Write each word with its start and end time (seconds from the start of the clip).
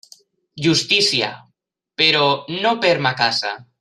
Justícia, 0.67 1.29
però 2.03 2.25
no 2.57 2.73
per 2.87 2.95
ma 3.09 3.13
casa. 3.21 3.53